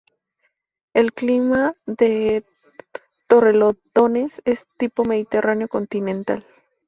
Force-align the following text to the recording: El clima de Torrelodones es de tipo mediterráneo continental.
El 0.95 1.13
clima 1.13 1.75
de 1.85 2.43
Torrelodones 3.27 4.41
es 4.45 4.61
de 4.65 4.69
tipo 4.79 5.05
mediterráneo 5.05 5.67
continental. 5.67 6.43